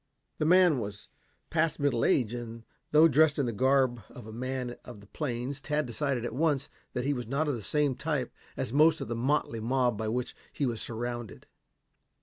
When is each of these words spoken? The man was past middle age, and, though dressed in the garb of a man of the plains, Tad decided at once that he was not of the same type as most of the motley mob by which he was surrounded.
The 0.39 0.45
man 0.45 0.79
was 0.79 1.09
past 1.51 1.79
middle 1.79 2.03
age, 2.03 2.33
and, 2.33 2.63
though 2.89 3.07
dressed 3.07 3.37
in 3.37 3.45
the 3.45 3.51
garb 3.51 4.01
of 4.09 4.25
a 4.25 4.33
man 4.33 4.75
of 4.83 4.99
the 4.99 5.05
plains, 5.05 5.61
Tad 5.61 5.85
decided 5.85 6.25
at 6.25 6.33
once 6.33 6.69
that 6.93 7.05
he 7.05 7.13
was 7.13 7.27
not 7.27 7.47
of 7.47 7.53
the 7.53 7.61
same 7.61 7.93
type 7.93 8.33
as 8.57 8.73
most 8.73 8.99
of 9.01 9.09
the 9.09 9.15
motley 9.15 9.59
mob 9.59 9.99
by 9.99 10.07
which 10.07 10.35
he 10.51 10.65
was 10.65 10.81
surrounded. 10.81 11.45